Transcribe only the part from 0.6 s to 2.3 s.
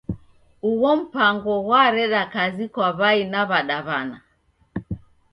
Ugho mpango ghwareda